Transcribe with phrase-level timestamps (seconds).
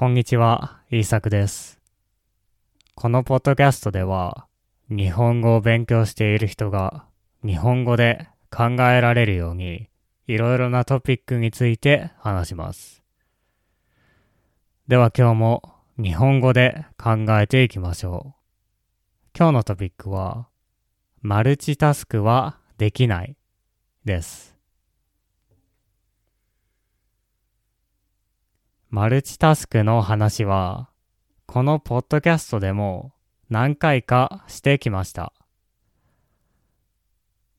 [0.00, 1.78] こんにちは、イーサクです。
[2.94, 4.46] このポッドキャストでは、
[4.88, 7.04] 日本語を勉強している人が
[7.44, 9.90] 日本語で考えられるように、
[10.26, 13.02] いろいろなトピックについて話します。
[14.88, 19.36] では今日も日本語で考えていきましょう。
[19.36, 20.48] 今日のトピックは、
[21.20, 23.36] マルチタスクはできない
[24.06, 24.59] です。
[28.92, 30.90] マルチタスクの話は、
[31.46, 33.12] このポッドキャストでも
[33.48, 35.32] 何回かしてきました。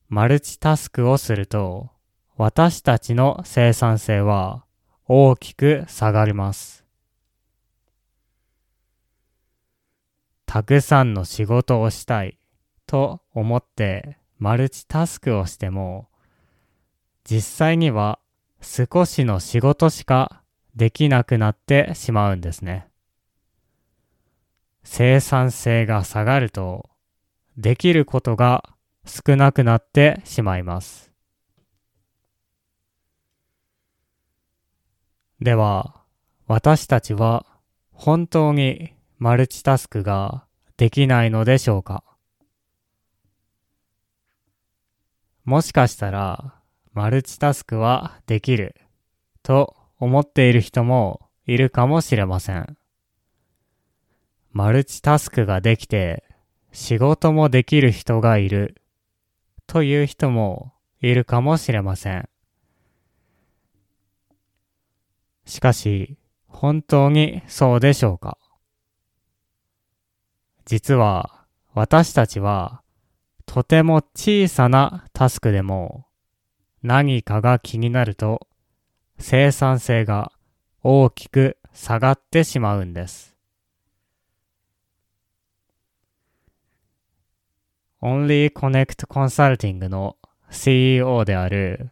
[0.09, 1.89] マルチタスクをすると、
[2.35, 4.65] 私たちの生産性は
[5.07, 6.83] 大きく下がります。
[10.45, 12.37] たくさんの仕事をしたい
[12.85, 16.09] と思ってマルチタスクをしても、
[17.23, 18.19] 実際には
[18.59, 20.40] 少しの仕事しか
[20.75, 22.87] できなくなってしまうんですね。
[24.83, 26.89] 生産性が下がると、
[27.57, 28.69] できることが
[29.05, 31.11] 少なくなってしまいます。
[35.39, 36.01] では、
[36.47, 37.45] 私たちは
[37.91, 40.45] 本当にマルチタスクが
[40.77, 42.03] できないのでしょうか？
[45.43, 46.55] もしかしたら、
[46.93, 48.75] マルチタスクはできる
[49.43, 52.75] と思っている人もいるかもしれません。
[54.51, 56.23] マルチタスクができて
[56.71, 58.81] 仕事もできる人がいる
[59.67, 62.27] という人もいるかもしれません。
[65.45, 66.17] しかし、
[66.47, 68.39] 本当にそうでしょうか？
[70.65, 72.81] 実は私たちは
[73.45, 76.07] とても小さなタスクでも
[76.81, 78.47] 何かが気になると
[79.21, 80.31] 生産性が
[80.83, 83.37] 大きく下がってしまうんです。
[88.01, 90.17] Only Connect Consulting の
[90.49, 91.91] CEO である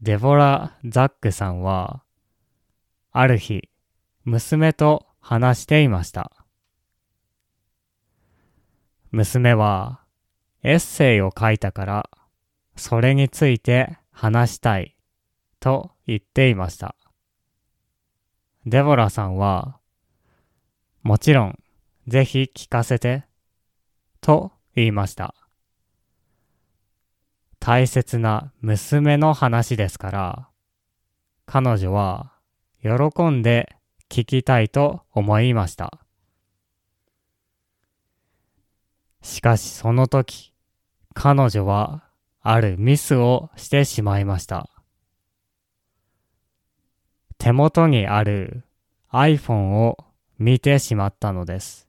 [0.00, 2.04] デボラ・ザックさんは、
[3.10, 3.68] ある日、
[4.24, 6.30] 娘と話していました。
[9.10, 10.00] 娘は、
[10.62, 12.10] エッセイを書いたから、
[12.76, 14.96] それについて話したい、
[15.58, 16.96] と言っていました。
[18.66, 19.78] デボラさんは、
[21.02, 21.58] もちろん、
[22.08, 23.22] ぜひ聞かせて、
[24.20, 25.36] と言いました。
[27.60, 30.48] 大切な娘の話ですから、
[31.46, 32.32] 彼女は
[32.82, 33.76] 喜んで
[34.08, 36.00] 聞きたいと思いました。
[39.22, 40.52] しかしその時、
[41.14, 42.02] 彼女は
[42.40, 44.79] あるミスをしてしまいました。
[47.40, 48.64] 手元にある
[49.10, 49.96] iPhone を
[50.38, 51.88] 見てしまったのです。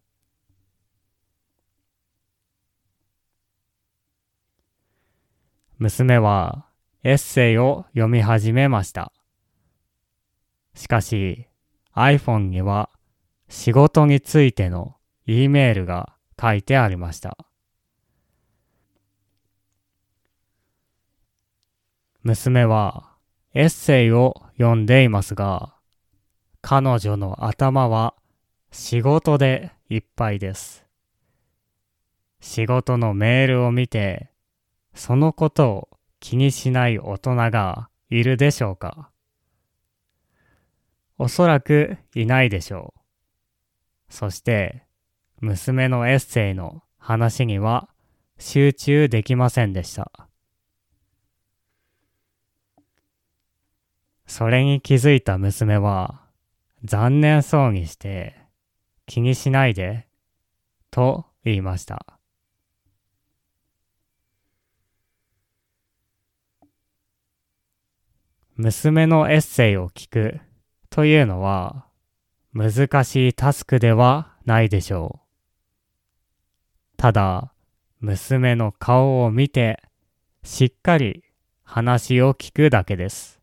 [5.77, 6.67] 娘は
[7.03, 9.11] エッセイを読み始めました。
[10.73, 11.47] しかし
[11.95, 12.89] iPhone には
[13.49, 14.95] 仕事についての
[15.25, 17.37] E メールが書いてありました。
[22.23, 23.10] 娘は
[23.53, 25.73] エッセイを読んでいますが、
[26.61, 28.15] 彼女の頭は
[28.71, 30.85] 仕事でいっぱいです。
[32.39, 34.31] 仕事のメールを見て、
[34.93, 35.89] そのことを
[36.21, 39.11] 気にしない大人がいるでしょうか
[41.17, 42.93] おそらくいないでしょ
[44.09, 44.13] う。
[44.13, 44.85] そして、
[45.41, 47.89] 娘のエッセイの話には
[48.37, 50.30] 集中できませんでした。
[54.31, 56.21] それに気づいた娘は
[56.85, 58.33] 残念そうにして
[59.05, 60.07] 気にしないで
[60.89, 62.17] と言いました。
[68.55, 70.39] 娘のエッセイを聞く
[70.89, 71.87] というのは
[72.53, 75.19] 難しいタスクではないでしょ
[76.95, 76.95] う。
[76.95, 77.51] ただ、
[77.99, 79.83] 娘の顔を見て
[80.41, 81.25] しっかり
[81.63, 83.40] 話を聞くだけです。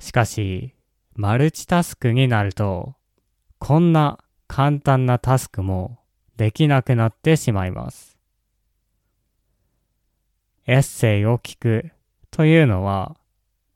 [0.00, 0.74] しかし、
[1.14, 2.96] マルチタスクになると、
[3.58, 4.18] こんな
[4.48, 6.00] 簡単なタスクも
[6.36, 8.16] できなくなってしまいます。
[10.66, 11.92] エッセイを聞く
[12.30, 13.16] というのは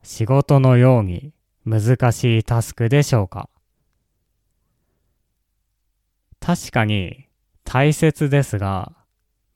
[0.02, 1.34] 仕事のように
[1.66, 3.48] 難しいタスクでしょうか？
[6.40, 7.26] 確かに
[7.64, 8.92] 大切ですが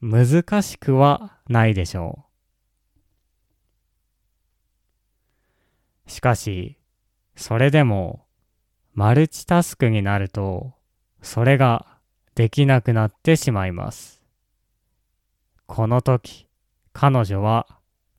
[0.01, 2.28] 難しくはないでしょう。
[6.09, 6.77] しかし、
[7.37, 8.27] それでも
[8.95, 10.73] マルチタスクになると、
[11.23, 11.87] それが
[12.35, 14.21] できなくなってしまいます。
[15.67, 16.49] この時、
[16.93, 17.69] 彼女は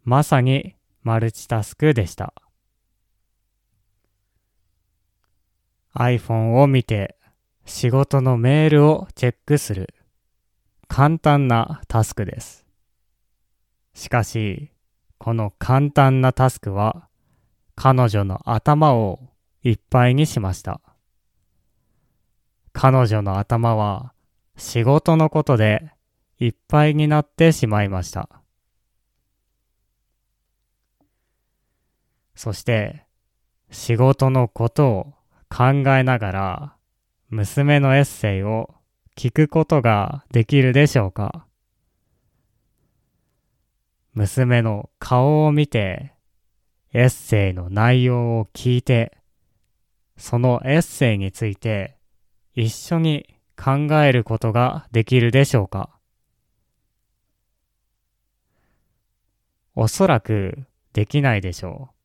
[0.03, 2.33] まさにマルチタスクでした。
[5.95, 7.17] iPhone を見て
[7.65, 9.93] 仕事のメールをチェックする
[10.87, 12.65] 簡単なタスクです。
[13.95, 14.71] しかし、
[15.17, 17.08] この簡単なタスクは
[17.81, 19.21] 彼女の頭を
[19.63, 20.81] いっぱいにしました。
[22.73, 24.11] 彼女の頭は
[24.57, 25.89] 仕事のことで
[26.39, 28.27] いっぱいになってしまいました。
[32.35, 33.05] そして
[33.71, 35.13] 仕事のことを
[35.49, 36.75] 考えながら
[37.29, 38.75] 娘のエッセイを
[39.15, 41.45] 聞くことができるでしょうか
[44.13, 46.18] 娘の顔を見て
[46.91, 49.17] エッセイの内容を聞いて
[50.17, 51.97] そのエッセイについて
[52.55, 53.71] 一緒に考
[54.03, 55.91] えることができるでしょうか？
[59.75, 61.95] おそらくできないでしょう。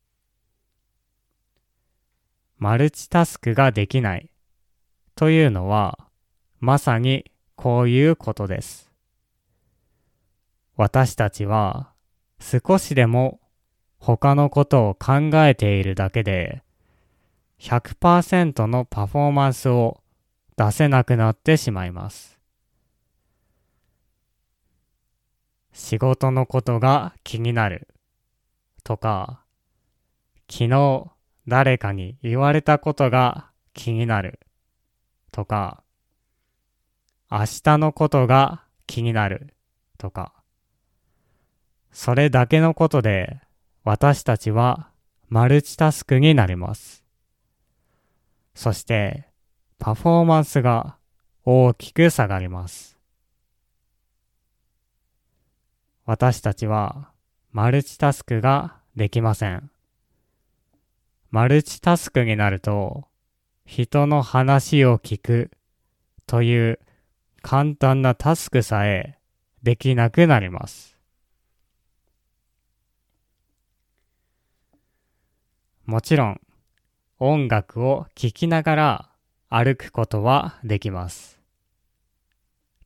[2.57, 4.29] マルチタスクができない
[5.15, 5.99] というのは
[6.59, 8.91] まさにこういうことです。
[10.77, 11.91] 私たちは
[12.39, 13.39] 少しでも
[13.99, 16.63] 他のことを考えているだけで
[17.59, 20.01] 100%のパフォーマンスを
[20.57, 22.39] 出せなくなってしまいます。
[25.73, 27.87] 仕事のことが気になる。
[28.83, 29.41] とか、
[30.49, 31.11] 昨日
[31.47, 34.39] 誰かに言われたことが気になる。
[35.31, 35.83] とか、
[37.29, 39.53] 明日のことが気になる。
[39.97, 40.33] とか、
[41.91, 43.41] それだけのことで
[43.85, 44.89] 私たちは
[45.29, 47.03] マルチタスクになります。
[48.55, 49.27] そして
[49.77, 50.97] パフォーマンスが
[51.43, 52.97] 大きく下がります。
[56.03, 57.11] 私たちは
[57.51, 59.69] マルチタスクができません。
[61.29, 63.05] マルチタスクになると、
[63.65, 65.51] 人の話を聞く
[66.25, 66.79] という
[67.43, 69.19] 簡単なタスクさえ
[69.61, 70.94] できなくなります。
[75.85, 76.41] もちろん
[77.19, 79.09] 音楽を聴きながら
[79.49, 81.39] 歩くことはできます。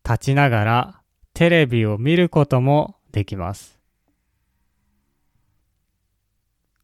[0.03, 1.01] 立ちながら
[1.33, 3.79] テレビを見ることもできます。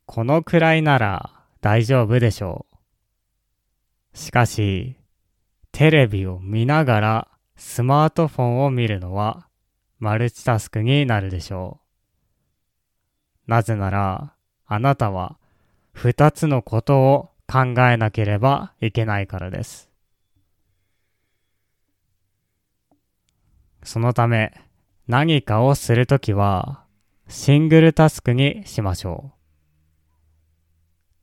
[0.05, 1.31] このくらいなら
[1.61, 2.65] 大丈夫でしょ
[4.13, 4.17] う。
[4.17, 4.95] しかし、
[5.71, 7.27] テレビを見ながら
[7.57, 9.47] スマートフォンを見るのは
[9.99, 11.81] マルチタスクになるでしょ
[13.47, 13.51] う。
[13.51, 14.33] なぜなら、
[14.65, 15.37] あなたは
[15.95, 19.89] 二つのことを考えなければいけないからです。
[23.81, 24.51] そのため、
[25.07, 26.83] 何かをするときは、
[27.29, 29.31] シングルタスクにしましょ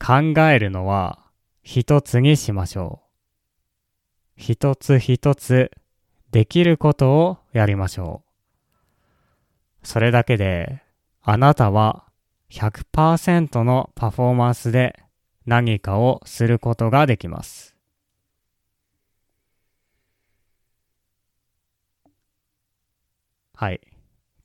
[0.01, 0.05] う。
[0.05, 1.31] 考えるのは
[1.63, 4.41] 一つにしましょう。
[4.41, 5.71] 一つ一つ
[6.31, 8.23] できることをやりましょ
[9.85, 9.87] う。
[9.87, 10.83] それだけで
[11.21, 12.07] あなたは
[12.53, 15.03] 100%のパフォーマンスで
[15.47, 17.75] 何かをすることができます。
[23.55, 23.81] はい。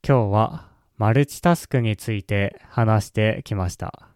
[0.08, 4.08] 今日はマルチタスクについて話してきました。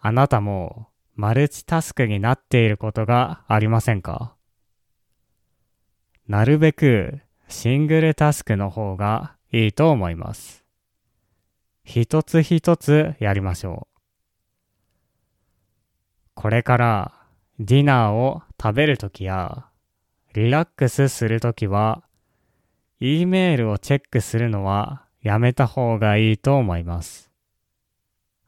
[0.00, 4.34] あなたもマルチタスクになっていることがありませんか？
[6.26, 10.63] なるべくシングルタスクの方がいいと思います。
[11.84, 14.00] 一つ一つやりましょう。
[16.34, 17.14] これから
[17.58, 19.66] ディナーを食べるときや
[20.34, 22.02] リラックスするときは
[23.00, 27.30] E メールをチェックするのはやめた方がいいと思います。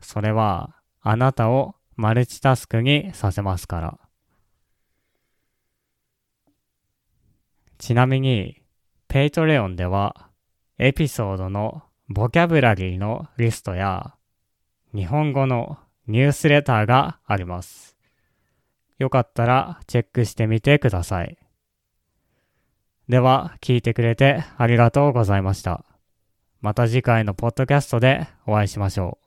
[0.00, 3.99] それはあなたをマルチタスクにさせますから。
[7.78, 8.62] ちなみに、
[9.09, 10.31] ペイトレオンでは、
[10.78, 14.15] エピソードのボキャブラリーのリストや、
[14.95, 17.97] 日本語のニュースレターがあります。
[18.99, 21.37] よかったらチェックしてみてください。
[23.09, 25.85] では、聞いてくれてありがとうございました。
[26.61, 29.25] また次回のポッドキャストでお会いしましょう。